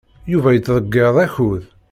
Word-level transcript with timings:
Yuba 0.31 0.49
yettḍeyyiɛ 0.55 1.11
akud. 1.25 1.63